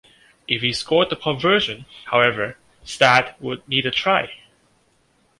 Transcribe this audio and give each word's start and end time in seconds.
If 0.47 0.63
he 0.63 0.73
scored 0.73 1.11
the 1.11 1.15
conversion, 1.15 1.85
however, 2.05 2.57
Stade 2.83 3.35
would 3.39 3.67
need 3.69 3.85
a 3.85 3.91
try. 3.91 4.31